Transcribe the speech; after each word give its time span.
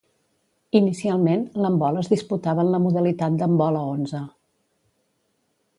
Inicialment 0.79 1.43
l'handbol 1.63 1.99
es 2.01 2.09
disputava 2.15 2.65
en 2.67 2.73
la 2.77 2.81
modalitat 2.87 3.37
d'handbol 3.43 3.81
a 3.83 3.87
onze. 3.95 4.23